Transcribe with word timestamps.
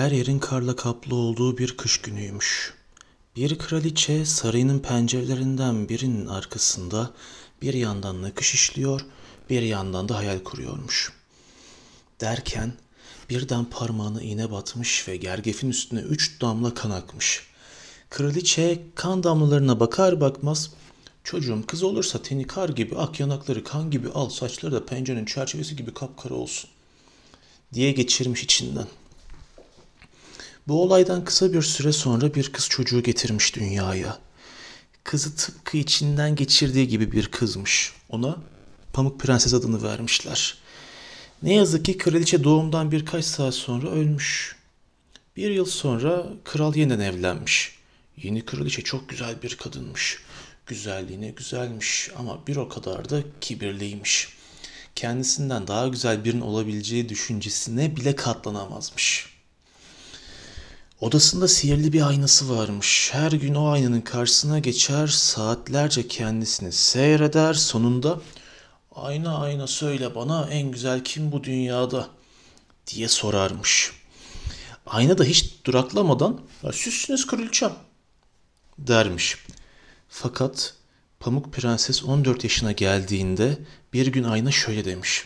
Her 0.00 0.10
yerin 0.10 0.38
karla 0.38 0.76
kaplı 0.76 1.14
olduğu 1.14 1.58
bir 1.58 1.76
kış 1.76 1.98
günüymüş. 1.98 2.74
Bir 3.36 3.58
kraliçe 3.58 4.24
sarayının 4.24 4.78
pencerelerinden 4.78 5.88
birinin 5.88 6.26
arkasında 6.26 7.10
bir 7.62 7.74
yandan 7.74 8.22
nakış 8.22 8.54
işliyor, 8.54 9.00
bir 9.50 9.62
yandan 9.62 10.08
da 10.08 10.16
hayal 10.16 10.38
kuruyormuş. 10.38 11.12
Derken 12.20 12.72
birden 13.30 13.64
parmağına 13.64 14.22
iğne 14.22 14.50
batmış 14.50 15.08
ve 15.08 15.16
gergefin 15.16 15.68
üstüne 15.68 16.00
üç 16.00 16.40
damla 16.40 16.74
kan 16.74 16.90
akmış. 16.90 17.46
Kraliçe 18.10 18.82
kan 18.94 19.22
damlalarına 19.22 19.80
bakar 19.80 20.20
bakmaz 20.20 20.70
Çocuğum 21.24 21.64
kız 21.66 21.82
olursa 21.82 22.22
teni 22.22 22.46
kar 22.46 22.68
gibi, 22.68 22.96
ak 22.96 23.20
yanakları 23.20 23.64
kan 23.64 23.90
gibi 23.90 24.08
al, 24.08 24.28
saçları 24.28 24.72
da 24.72 24.86
pencerenin 24.86 25.24
çerçevesi 25.24 25.76
gibi 25.76 25.94
kapkara 25.94 26.34
olsun 26.34 26.70
diye 27.72 27.92
geçirmiş 27.92 28.42
içinden. 28.42 28.86
Bu 30.70 30.82
olaydan 30.82 31.24
kısa 31.24 31.52
bir 31.52 31.62
süre 31.62 31.92
sonra 31.92 32.34
bir 32.34 32.52
kız 32.52 32.68
çocuğu 32.68 33.02
getirmiş 33.02 33.56
dünyaya. 33.56 34.18
Kızı 35.04 35.36
tıpkı 35.36 35.76
içinden 35.76 36.36
geçirdiği 36.36 36.88
gibi 36.88 37.12
bir 37.12 37.26
kızmış. 37.26 37.92
Ona 38.08 38.36
Pamuk 38.92 39.20
Prenses 39.20 39.54
adını 39.54 39.82
vermişler. 39.82 40.58
Ne 41.42 41.54
yazık 41.54 41.84
ki 41.84 41.98
kraliçe 41.98 42.44
doğumdan 42.44 42.92
birkaç 42.92 43.24
saat 43.24 43.54
sonra 43.54 43.88
ölmüş. 43.88 44.56
Bir 45.36 45.50
yıl 45.50 45.64
sonra 45.64 46.26
kral 46.44 46.76
yeniden 46.76 47.00
evlenmiş. 47.00 47.76
Yeni 48.16 48.44
kraliçe 48.44 48.82
çok 48.82 49.08
güzel 49.08 49.42
bir 49.42 49.56
kadınmış. 49.56 50.18
Güzelliğine 50.66 51.30
güzelmiş 51.30 52.10
ama 52.16 52.46
bir 52.46 52.56
o 52.56 52.68
kadar 52.68 53.10
da 53.10 53.22
kibirliymiş. 53.40 54.28
Kendisinden 54.94 55.66
daha 55.66 55.88
güzel 55.88 56.24
birinin 56.24 56.40
olabileceği 56.40 57.08
düşüncesine 57.08 57.96
bile 57.96 58.16
katlanamazmış. 58.16 59.39
Odasında 61.00 61.48
sihirli 61.48 61.92
bir 61.92 62.08
aynası 62.08 62.56
varmış. 62.56 63.10
Her 63.12 63.32
gün 63.32 63.54
o 63.54 63.68
aynanın 63.68 64.00
karşısına 64.00 64.58
geçer, 64.58 65.06
saatlerce 65.06 66.08
kendisini 66.08 66.72
seyreder. 66.72 67.54
Sonunda 67.54 68.20
ayna 68.94 69.38
ayna 69.38 69.66
söyle 69.66 70.14
bana 70.14 70.48
en 70.50 70.70
güzel 70.70 71.04
kim 71.04 71.32
bu 71.32 71.44
dünyada 71.44 72.08
diye 72.86 73.08
sorarmış. 73.08 73.92
Ayna 74.86 75.18
da 75.18 75.24
hiç 75.24 75.64
duraklamadan 75.64 76.40
süssünüz 76.72 77.26
kraliçem 77.26 77.72
dermiş. 78.78 79.36
Fakat 80.08 80.74
Pamuk 81.20 81.52
Prenses 81.52 82.04
14 82.04 82.44
yaşına 82.44 82.72
geldiğinde 82.72 83.58
bir 83.92 84.06
gün 84.06 84.24
ayna 84.24 84.50
şöyle 84.50 84.84
demiş. 84.84 85.24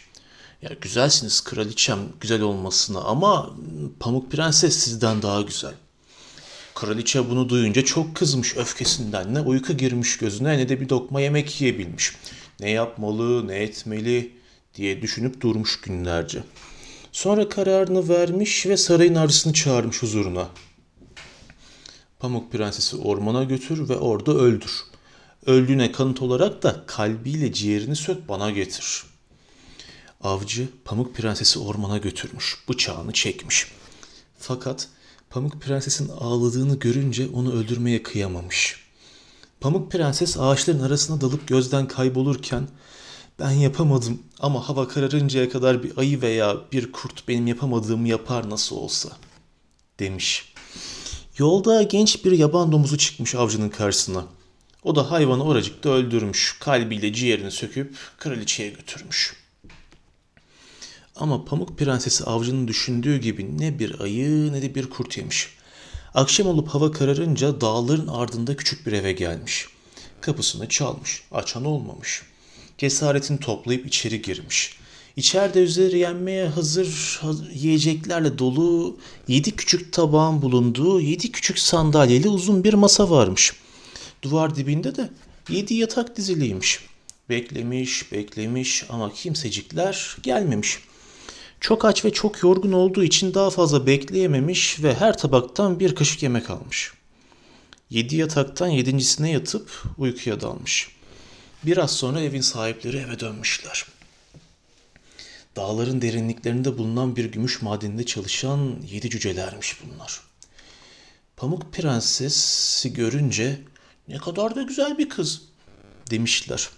Ya 0.64 0.70
güzelsiniz 0.80 1.44
kraliçem 1.44 1.98
güzel 2.20 2.42
olmasına 2.42 3.00
ama 3.00 3.50
Pamuk 4.00 4.32
Prenses 4.32 4.76
sizden 4.76 5.22
daha 5.22 5.40
güzel. 5.40 5.74
Kraliçe 6.74 7.30
bunu 7.30 7.48
duyunca 7.48 7.84
çok 7.84 8.16
kızmış 8.16 8.56
öfkesinden. 8.56 9.34
Ne 9.34 9.40
uyku 9.40 9.72
girmiş 9.72 10.18
gözüne 10.18 10.58
ne 10.58 10.68
de 10.68 10.80
bir 10.80 10.88
dokma 10.88 11.20
yemek 11.20 11.60
yiyebilmiş. 11.60 12.16
Ne 12.60 12.70
yapmalı, 12.70 13.48
ne 13.48 13.56
etmeli 13.56 14.32
diye 14.74 15.02
düşünüp 15.02 15.40
durmuş 15.40 15.80
günlerce. 15.80 16.42
Sonra 17.12 17.48
kararını 17.48 18.08
vermiş 18.08 18.66
ve 18.66 18.76
sarayın 18.76 19.14
arısını 19.14 19.52
çağırmış 19.52 20.02
huzuruna. 20.02 20.48
Pamuk 22.18 22.52
Prensesi 22.52 22.96
ormana 22.96 23.44
götür 23.44 23.88
ve 23.88 23.96
orada 23.96 24.32
öldür. 24.32 24.72
Öldüğüne 25.46 25.92
kanıt 25.92 26.22
olarak 26.22 26.62
da 26.62 26.84
kalbiyle 26.86 27.52
ciğerini 27.52 27.96
sök 27.96 28.28
bana 28.28 28.50
getir. 28.50 29.13
Avcı 30.24 30.68
Pamuk 30.84 31.14
Prensesi 31.14 31.58
ormana 31.58 31.98
götürmüş, 31.98 32.56
bıçağını 32.68 33.12
çekmiş. 33.12 33.66
Fakat 34.38 34.88
Pamuk 35.30 35.62
Prenses'in 35.62 36.08
ağladığını 36.08 36.78
görünce 36.78 37.28
onu 37.34 37.52
öldürmeye 37.52 38.02
kıyamamış. 38.02 38.84
Pamuk 39.60 39.92
Prenses 39.92 40.36
ağaçların 40.38 40.80
arasına 40.80 41.20
dalıp 41.20 41.48
gözden 41.48 41.88
kaybolurken 41.88 42.68
ben 43.38 43.50
yapamadım 43.50 44.22
ama 44.40 44.68
hava 44.68 44.88
kararıncaya 44.88 45.48
kadar 45.48 45.82
bir 45.82 45.96
ayı 45.96 46.22
veya 46.22 46.56
bir 46.72 46.92
kurt 46.92 47.28
benim 47.28 47.46
yapamadığımı 47.46 48.08
yapar 48.08 48.50
nasıl 48.50 48.76
olsa 48.76 49.08
demiş. 49.98 50.54
Yolda 51.38 51.82
genç 51.82 52.24
bir 52.24 52.32
yaban 52.32 52.72
domuzu 52.72 52.98
çıkmış 52.98 53.34
avcının 53.34 53.68
karşısına. 53.68 54.24
O 54.82 54.96
da 54.96 55.10
hayvanı 55.10 55.44
oracıkta 55.44 55.88
öldürmüş, 55.88 56.56
kalbiyle 56.60 57.12
ciğerini 57.12 57.50
söküp 57.50 57.96
kraliçeye 58.18 58.68
götürmüş. 58.68 59.43
Ama 61.16 61.44
Pamuk 61.44 61.78
Prensesi 61.78 62.24
avcının 62.24 62.68
düşündüğü 62.68 63.20
gibi 63.20 63.58
ne 63.58 63.78
bir 63.78 64.00
ayı 64.00 64.52
ne 64.52 64.62
de 64.62 64.74
bir 64.74 64.90
kurt 64.90 65.16
yemiş. 65.18 65.48
Akşam 66.14 66.46
olup 66.46 66.68
hava 66.68 66.92
kararınca 66.92 67.60
dağların 67.60 68.06
ardında 68.06 68.56
küçük 68.56 68.86
bir 68.86 68.92
eve 68.92 69.12
gelmiş. 69.12 69.66
Kapısını 70.20 70.68
çalmış, 70.68 71.22
açan 71.32 71.64
olmamış. 71.64 72.22
Cesaretini 72.78 73.40
toplayıp 73.40 73.86
içeri 73.86 74.22
girmiş. 74.22 74.76
İçeride 75.16 75.60
üzeri 75.60 75.98
yenmeye 75.98 76.48
hazır 76.48 77.20
yiyeceklerle 77.54 78.38
dolu 78.38 78.96
yedi 79.28 79.50
küçük 79.50 79.92
tabağın 79.92 80.42
bulunduğu 80.42 81.00
yedi 81.00 81.32
küçük 81.32 81.58
sandalyeli 81.58 82.28
uzun 82.28 82.64
bir 82.64 82.74
masa 82.74 83.10
varmış. 83.10 83.52
Duvar 84.22 84.56
dibinde 84.56 84.96
de 84.96 85.10
yedi 85.48 85.74
yatak 85.74 86.16
diziliymiş. 86.16 86.80
Beklemiş, 87.28 88.12
beklemiş 88.12 88.84
ama 88.88 89.12
kimsecikler 89.12 90.16
gelmemiş. 90.22 90.78
Çok 91.64 91.84
aç 91.84 92.04
ve 92.04 92.12
çok 92.12 92.42
yorgun 92.42 92.72
olduğu 92.72 93.04
için 93.04 93.34
daha 93.34 93.50
fazla 93.50 93.86
bekleyememiş 93.86 94.82
ve 94.82 94.94
her 94.94 95.18
tabaktan 95.18 95.80
bir 95.80 95.94
kaşık 95.94 96.22
yemek 96.22 96.50
almış. 96.50 96.92
Yedi 97.90 98.16
yataktan 98.16 98.68
yedincisine 98.68 99.30
yatıp 99.30 99.82
uykuya 99.98 100.40
dalmış. 100.40 100.88
Biraz 101.62 101.90
sonra 101.90 102.20
evin 102.20 102.40
sahipleri 102.40 102.96
eve 102.96 103.20
dönmüşler. 103.20 103.86
Dağların 105.56 106.02
derinliklerinde 106.02 106.78
bulunan 106.78 107.16
bir 107.16 107.24
gümüş 107.24 107.62
madeninde 107.62 108.06
çalışan 108.06 108.76
yedi 108.90 109.10
cücelermiş 109.10 109.76
bunlar. 109.84 110.20
Pamuk 111.36 111.72
Prenses'i 111.72 112.92
görünce 112.92 113.60
ne 114.08 114.18
kadar 114.18 114.56
da 114.56 114.62
güzel 114.62 114.98
bir 114.98 115.08
kız 115.08 115.42
demişler. 116.10 116.68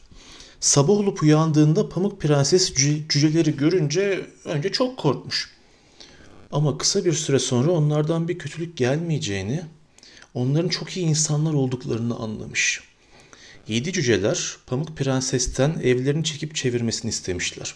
Sabah 0.61 0.93
olup 0.93 1.23
uyandığında 1.23 1.89
Pamuk 1.89 2.21
Prenses 2.21 2.75
cüceleri 3.09 3.57
görünce 3.57 4.27
önce 4.45 4.73
çok 4.73 4.99
korkmuş. 4.99 5.51
Ama 6.53 6.79
kısa 6.79 7.05
bir 7.05 7.13
süre 7.13 7.39
sonra 7.39 7.71
onlardan 7.71 8.29
bir 8.29 8.39
kötülük 8.39 8.77
gelmeyeceğini, 8.77 9.63
onların 10.35 10.69
çok 10.69 10.97
iyi 10.97 11.07
insanlar 11.07 11.55
olduklarını 11.55 12.17
anlamış. 12.17 12.81
Yedi 13.69 13.93
cüceler 13.93 14.57
Pamuk 14.67 14.97
Prenses'ten 14.97 15.81
evlerini 15.83 16.25
çekip 16.25 16.55
çevirmesini 16.55 17.09
istemişler. 17.09 17.75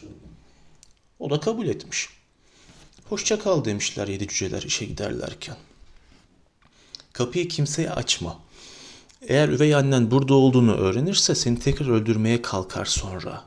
O 1.18 1.30
da 1.30 1.40
kabul 1.40 1.68
etmiş. 1.68 2.08
Hoşça 3.08 3.38
kal 3.38 3.64
demişler 3.64 4.08
yedi 4.08 4.28
cüceler 4.28 4.62
işe 4.62 4.84
giderlerken. 4.84 5.56
Kapıyı 7.12 7.48
kimseye 7.48 7.90
açma. 7.90 8.38
Eğer 9.28 9.48
üvey 9.48 9.74
annen 9.74 10.10
burada 10.10 10.34
olduğunu 10.34 10.74
öğrenirse 10.74 11.34
seni 11.34 11.58
tekrar 11.58 11.88
öldürmeye 11.88 12.42
kalkar 12.42 12.84
sonra. 12.84 13.44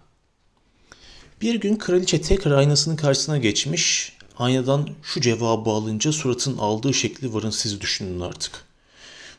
Bir 1.41 1.55
gün 1.55 1.75
kraliçe 1.75 2.21
tekrar 2.21 2.51
aynasının 2.51 2.95
karşısına 2.95 3.37
geçmiş. 3.37 4.13
Aynadan 4.37 4.89
şu 5.03 5.21
cevabı 5.21 5.69
alınca 5.69 6.11
suratın 6.11 6.57
aldığı 6.57 6.93
şekli 6.93 7.33
varın 7.33 7.49
siz 7.49 7.81
düşünün 7.81 8.19
artık. 8.19 8.65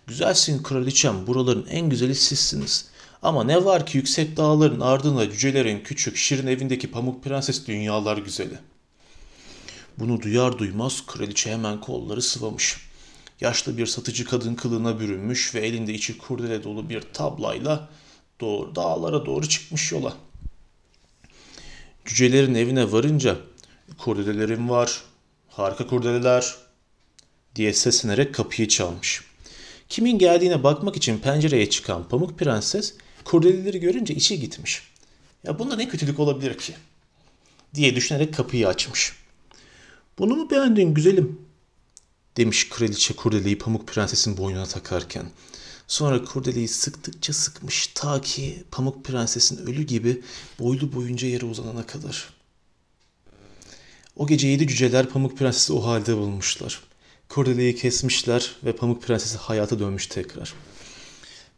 Güzelsin 0.06 0.62
kraliçem, 0.62 1.26
buraların 1.26 1.66
en 1.66 1.88
güzeli 1.88 2.14
sizsiniz. 2.14 2.88
Ama 3.22 3.44
ne 3.44 3.64
var 3.64 3.86
ki 3.86 3.96
yüksek 3.96 4.36
dağların 4.36 4.80
ardında 4.80 5.30
cücelerin 5.30 5.80
küçük 5.80 6.16
şirin 6.16 6.46
evindeki 6.46 6.90
pamuk 6.90 7.24
prenses 7.24 7.66
dünyalar 7.66 8.18
güzeli. 8.18 8.58
Bunu 9.98 10.22
duyar 10.22 10.58
duymaz 10.58 11.06
kraliçe 11.06 11.52
hemen 11.52 11.80
kolları 11.80 12.22
sıvamış. 12.22 12.76
Yaşlı 13.40 13.78
bir 13.78 13.86
satıcı 13.86 14.24
kadın 14.24 14.54
kılığına 14.54 15.00
bürünmüş 15.00 15.54
ve 15.54 15.60
elinde 15.60 15.94
içi 15.94 16.18
kurdele 16.18 16.64
dolu 16.64 16.88
bir 16.88 17.00
tablayla 17.12 17.88
doğru, 18.40 18.74
dağlara 18.74 19.26
doğru 19.26 19.48
çıkmış 19.48 19.92
yola. 19.92 20.16
Cücelerin 22.04 22.54
evine 22.54 22.92
varınca 22.92 23.36
kurdelelerim 23.98 24.70
var, 24.70 25.02
harika 25.48 25.86
kurdeleler 25.86 26.54
diye 27.56 27.72
seslenerek 27.72 28.34
kapıyı 28.34 28.68
çalmış. 28.68 29.24
Kimin 29.88 30.18
geldiğine 30.18 30.62
bakmak 30.62 30.96
için 30.96 31.18
pencereye 31.18 31.70
çıkan 31.70 32.08
Pamuk 32.08 32.38
Prenses 32.38 32.94
kurdeleleri 33.24 33.80
görünce 33.80 34.14
içi 34.14 34.40
gitmiş. 34.40 34.82
Ya 35.44 35.58
bunda 35.58 35.76
ne 35.76 35.88
kötülük 35.88 36.18
olabilir 36.18 36.58
ki? 36.58 36.74
diye 37.74 37.96
düşünerek 37.96 38.34
kapıyı 38.34 38.68
açmış. 38.68 39.12
Bunu 40.18 40.36
mu 40.36 40.50
beğendin 40.50 40.94
güzelim? 40.94 41.40
Demiş 42.36 42.68
kraliçe 42.68 43.14
kurdeleyi 43.14 43.58
Pamuk 43.58 43.88
Prenses'in 43.88 44.36
boynuna 44.36 44.66
takarken. 44.66 45.26
Sonra 45.88 46.24
kurdeleyi 46.24 46.68
sıktıkça 46.68 47.32
sıkmış 47.32 47.86
ta 47.86 48.20
ki 48.20 48.64
Pamuk 48.70 49.04
Prenses'in 49.04 49.66
ölü 49.66 49.82
gibi 49.82 50.22
boylu 50.58 50.92
boyunca 50.92 51.28
yere 51.28 51.46
uzanana 51.46 51.86
kadar. 51.86 52.28
O 54.16 54.26
gece 54.26 54.48
yedi 54.48 54.68
cüceler 54.68 55.08
Pamuk 55.08 55.38
Prenses'i 55.38 55.72
o 55.72 55.84
halde 55.86 56.16
bulmuşlar. 56.16 56.80
Kurdeleyi 57.28 57.76
kesmişler 57.76 58.56
ve 58.64 58.76
Pamuk 58.76 59.02
Prensesi 59.02 59.36
hayata 59.38 59.78
dönmüş 59.78 60.06
tekrar. 60.06 60.54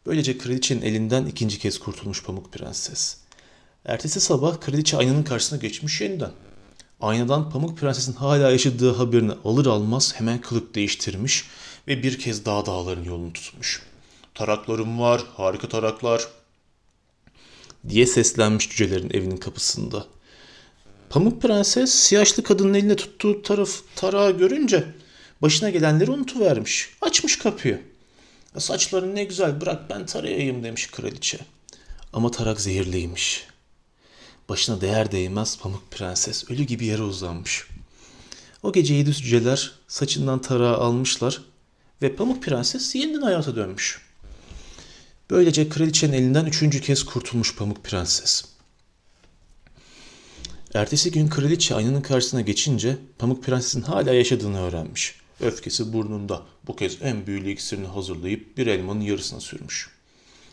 Böylece 0.05 0.37
kraliçenin 0.37 0.81
elinden 0.81 1.25
ikinci 1.25 1.59
kez 1.59 1.79
kurtulmuş 1.79 2.23
Pamuk 2.23 2.53
Prenses. 2.53 3.17
Ertesi 3.85 4.19
sabah 4.19 4.61
kraliçe 4.61 4.97
aynanın 4.97 5.23
karşısına 5.23 5.59
geçmiş 5.59 6.01
yeniden. 6.01 6.31
Aynadan 7.01 7.49
Pamuk 7.49 7.77
Prenses'in 7.77 8.13
hala 8.13 8.51
yaşadığı 8.51 8.93
haberini 8.93 9.31
alır 9.45 9.65
almaz 9.65 10.13
hemen 10.15 10.41
kılık 10.41 10.75
değiştirmiş 10.75 11.45
ve 11.87 12.03
bir 12.03 12.19
kez 12.19 12.45
daha 12.45 12.65
dağların 12.65 13.03
yolunu 13.03 13.33
tutmuş. 13.33 13.81
Taraklarım 14.35 14.99
var, 14.99 15.23
harika 15.37 15.69
taraklar 15.69 16.27
diye 17.89 18.05
seslenmiş 18.05 18.69
cücelerin 18.69 19.09
evinin 19.13 19.37
kapısında. 19.37 20.05
Pamuk 21.09 21.41
Prenses 21.41 21.93
siyaşlı 21.93 22.43
kadının 22.43 22.73
elinde 22.73 22.95
tuttuğu 22.95 23.41
taraf 23.41 23.69
tarağı 23.95 24.37
görünce 24.37 24.83
başına 25.41 25.69
gelenleri 25.69 26.11
unutuvermiş. 26.11 26.89
Açmış 27.01 27.39
kapıyı. 27.39 27.81
Saçların 28.57 29.15
ne 29.15 29.23
güzel 29.23 29.61
bırak 29.61 29.89
ben 29.89 30.05
tarayayım 30.05 30.63
demiş 30.63 30.87
kraliçe. 30.87 31.39
Ama 32.13 32.31
tarak 32.31 32.61
zehirliymiş. 32.61 33.47
Başına 34.49 34.81
değer 34.81 35.11
değmez 35.11 35.57
Pamuk 35.59 35.91
Prenses 35.91 36.51
ölü 36.51 36.63
gibi 36.63 36.85
yere 36.85 37.01
uzanmış. 37.01 37.67
O 38.63 38.71
gece 38.71 38.93
yedi 38.93 39.13
cüceler 39.13 39.71
saçından 39.87 40.41
tarağı 40.41 40.77
almışlar 40.77 41.41
ve 42.01 42.15
Pamuk 42.15 42.43
Prenses 42.43 42.95
yeniden 42.95 43.21
hayata 43.21 43.55
dönmüş. 43.55 44.01
Böylece 45.29 45.69
kraliçenin 45.69 46.13
elinden 46.13 46.45
üçüncü 46.45 46.81
kez 46.81 47.03
kurtulmuş 47.03 47.55
Pamuk 47.55 47.83
Prenses. 47.83 48.45
Ertesi 50.73 51.11
gün 51.11 51.27
kraliçe 51.27 51.75
aynanın 51.75 52.01
karşısına 52.01 52.41
geçince 52.41 52.97
Pamuk 53.17 53.43
Prenses'in 53.43 53.81
hala 53.81 54.13
yaşadığını 54.13 54.61
öğrenmiş. 54.61 55.15
Öfkesi 55.39 55.93
burnunda. 55.93 56.41
Bu 56.67 56.75
kez 56.75 56.97
en 57.01 57.27
büyülü 57.27 57.51
iksirini 57.51 57.87
hazırlayıp 57.87 58.57
bir 58.57 58.67
elmanın 58.67 59.01
yarısına 59.01 59.39
sürmüş. 59.39 59.89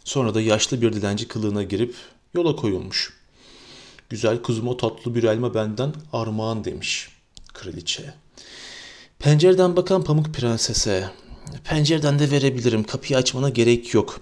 Sonra 0.04 0.34
da 0.34 0.40
yaşlı 0.40 0.82
bir 0.82 0.92
dilenci 0.92 1.28
kılığına 1.28 1.62
girip 1.62 1.94
yola 2.34 2.56
koyulmuş. 2.56 3.12
Güzel 4.14 4.42
kuzum 4.42 4.68
o 4.68 4.76
tatlı 4.76 5.14
bir 5.14 5.22
elma 5.22 5.54
benden 5.54 5.94
armağan 6.12 6.64
demiş 6.64 7.08
kraliçeye. 7.54 8.14
Pencereden 9.18 9.76
bakan 9.76 10.04
Pamuk 10.04 10.34
Prenses'e 10.34 11.10
pencereden 11.64 12.18
de 12.18 12.30
verebilirim 12.30 12.84
kapıyı 12.84 13.18
açmana 13.18 13.48
gerek 13.48 13.94
yok. 13.94 14.20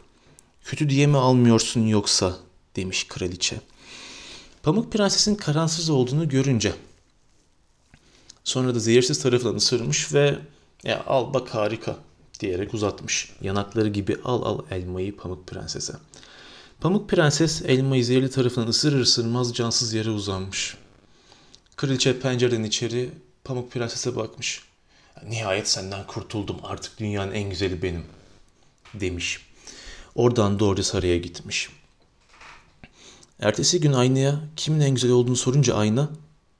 Kötü 0.64 0.90
diye 0.90 1.06
mi 1.06 1.16
almıyorsun 1.16 1.86
yoksa 1.86 2.36
demiş 2.76 3.08
kraliçe. 3.08 3.60
Pamuk 4.62 4.92
Prenses'in 4.92 5.34
karansız 5.34 5.90
olduğunu 5.90 6.28
görünce 6.28 6.72
sonra 8.44 8.74
da 8.74 8.78
zehirsiz 8.78 9.22
tarafından 9.22 9.54
ısırmış 9.54 10.14
ve 10.14 10.38
ya 10.84 11.04
al 11.06 11.34
bak 11.34 11.54
harika 11.54 11.96
diyerek 12.40 12.74
uzatmış. 12.74 13.32
Yanakları 13.40 13.88
gibi 13.88 14.16
al 14.24 14.42
al 14.42 14.58
elmayı 14.70 15.16
Pamuk 15.16 15.46
Prenses'e. 15.46 15.94
Pamuk 16.82 17.08
Prenses 17.08 17.62
elmayı 17.62 18.04
zehirli 18.04 18.30
tarafından 18.30 18.66
ısırır 18.66 19.00
ısırmaz 19.00 19.54
cansız 19.54 19.92
yere 19.92 20.10
uzanmış. 20.10 20.76
Kraliçe 21.76 22.20
pencereden 22.20 22.62
içeri 22.62 23.10
Pamuk 23.44 23.72
Prenses'e 23.72 24.16
bakmış. 24.16 24.62
Nihayet 25.28 25.68
senden 25.68 26.06
kurtuldum 26.06 26.56
artık 26.62 26.98
dünyanın 26.98 27.32
en 27.32 27.50
güzeli 27.50 27.82
benim 27.82 28.04
demiş. 28.94 29.40
Oradan 30.14 30.58
doğruca 30.58 30.82
saraya 30.82 31.18
gitmiş. 31.18 31.68
Ertesi 33.40 33.80
gün 33.80 33.92
aynaya 33.92 34.40
kimin 34.56 34.80
en 34.80 34.94
güzel 34.94 35.10
olduğunu 35.10 35.36
sorunca 35.36 35.74
ayna 35.74 36.10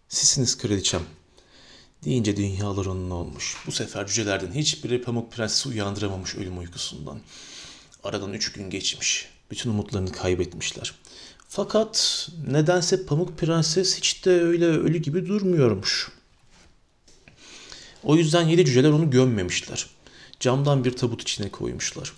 sizsiniz 0.09 0.59
kraliçem 0.59 1.03
deyince 2.05 2.37
dünyalar 2.37 2.87
onun 2.87 3.11
olmuş. 3.11 3.57
Bu 3.67 3.73
sefer 3.73 4.07
cücelerden 4.07 4.53
hiçbiri 4.53 5.03
Pamuk 5.03 5.33
Prenses'i 5.33 5.69
uyandıramamış 5.69 6.35
ölüm 6.35 6.59
uykusundan. 6.59 7.21
Aradan 8.05 8.33
üç 8.33 8.53
gün 8.53 8.71
geçmiş. 8.71 9.33
Bütün 9.53 9.71
umutlarını 9.71 10.13
kaybetmişler. 10.13 10.95
Fakat 11.49 12.29
nedense 12.47 13.07
Pamuk 13.07 13.39
Prenses 13.39 13.97
hiç 13.97 14.25
de 14.25 14.31
öyle 14.31 14.67
ölü 14.67 14.99
gibi 14.99 15.27
durmuyormuş. 15.27 16.11
O 18.03 18.17
yüzden 18.17 18.49
yedi 18.49 18.65
cüceler 18.65 18.91
onu 18.91 19.11
gömmemişler. 19.11 19.87
Camdan 20.41 20.85
bir 20.85 20.93
tabut 20.97 21.23
içine 21.23 21.49
koymuşlar. 21.49 22.13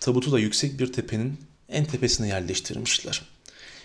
Tabutu 0.00 0.32
da 0.32 0.38
yüksek 0.38 0.78
bir 0.80 0.92
tepenin 0.92 1.40
en 1.68 1.84
tepesine 1.84 2.28
yerleştirmişler. 2.28 3.22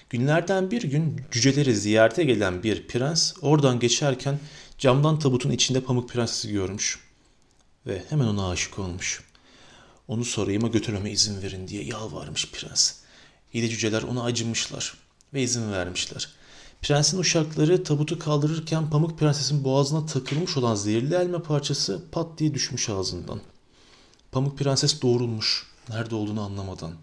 Günlerden 0.09 0.71
bir 0.71 0.81
gün 0.81 1.21
cüceleri 1.31 1.75
ziyarete 1.75 2.23
gelen 2.23 2.63
bir 2.63 2.87
prens 2.87 3.33
oradan 3.41 3.79
geçerken 3.79 4.39
camdan 4.77 5.19
tabutun 5.19 5.51
içinde 5.51 5.81
Pamuk 5.81 6.09
Prenses'i 6.09 6.51
görmüş. 6.51 6.99
Ve 7.87 8.03
hemen 8.09 8.25
ona 8.25 8.49
aşık 8.49 8.79
olmuş. 8.79 9.30
Onu 10.11 10.25
sarayıma 10.25 10.67
götürmeme 10.67 11.11
izin 11.11 11.41
verin 11.41 11.67
diye 11.67 11.83
yalvarmış 11.83 12.51
prens. 12.51 12.93
Yedi 13.53 13.69
cüceler 13.69 14.03
ona 14.03 14.23
acımışlar 14.23 14.97
ve 15.33 15.41
izin 15.41 15.71
vermişler. 15.71 16.29
Prensin 16.81 17.19
uşakları 17.19 17.83
tabutu 17.83 18.19
kaldırırken 18.19 18.89
Pamuk 18.89 19.19
Prenses'in 19.19 19.63
boğazına 19.63 20.05
takılmış 20.05 20.57
olan 20.57 20.75
zehirli 20.75 21.15
elma 21.15 21.43
parçası 21.43 22.03
pat 22.11 22.39
diye 22.39 22.53
düşmüş 22.53 22.89
ağzından. 22.89 23.41
Pamuk 24.31 24.57
Prenses 24.57 25.01
doğrulmuş, 25.01 25.67
nerede 25.89 26.15
olduğunu 26.15 26.41
anlamadan. 26.41 26.93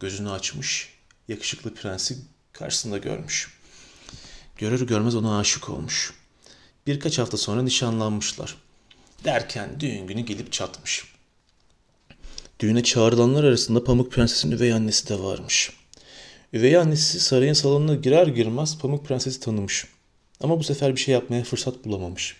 Gözünü 0.00 0.30
açmış, 0.30 0.92
yakışıklı 1.28 1.74
prensi 1.74 2.18
karşısında 2.52 2.98
görmüş. 2.98 3.58
Görür 4.56 4.86
görmez 4.86 5.14
ona 5.14 5.38
aşık 5.38 5.68
olmuş. 5.70 6.14
Birkaç 6.86 7.18
hafta 7.18 7.36
sonra 7.36 7.62
nişanlanmışlar. 7.62 8.56
Derken 9.24 9.80
düğün 9.80 10.06
günü 10.06 10.20
gelip 10.20 10.52
çatmış. 10.52 11.13
Düğüne 12.60 12.82
çağrılanlar 12.82 13.44
arasında 13.44 13.84
Pamuk 13.84 14.12
Prenses'in 14.12 14.50
üvey 14.50 14.72
annesi 14.72 15.08
de 15.08 15.20
varmış. 15.20 15.72
Üvey 16.52 16.76
annesi 16.76 17.20
sarayın 17.20 17.52
salonuna 17.52 17.94
girer 17.94 18.26
girmez 18.26 18.78
Pamuk 18.78 19.06
Prenses'i 19.06 19.40
tanımış. 19.40 19.86
Ama 20.40 20.58
bu 20.58 20.64
sefer 20.64 20.96
bir 20.96 21.00
şey 21.00 21.14
yapmaya 21.14 21.44
fırsat 21.44 21.84
bulamamış. 21.84 22.36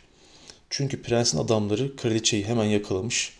Çünkü 0.71 1.03
prensin 1.03 1.39
adamları 1.39 1.97
kraliçeyi 1.97 2.45
hemen 2.45 2.65
yakalamış. 2.65 3.33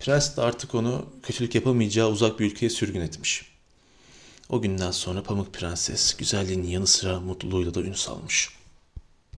Prens 0.00 0.36
de 0.36 0.42
artık 0.42 0.74
onu 0.74 1.06
kötülük 1.22 1.54
yapamayacağı 1.54 2.10
uzak 2.10 2.40
bir 2.40 2.46
ülkeye 2.46 2.70
sürgün 2.70 3.00
etmiş. 3.00 3.42
O 4.48 4.62
günden 4.62 4.90
sonra 4.90 5.22
Pamuk 5.22 5.54
Prenses 5.54 6.14
güzelliğinin 6.14 6.68
yanı 6.68 6.86
sıra 6.86 7.20
mutluluğuyla 7.20 7.74
da 7.74 7.80
ün 7.80 7.92
salmış.'' 7.92 8.59